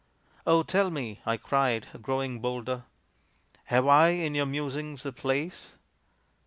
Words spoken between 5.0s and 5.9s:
a place?"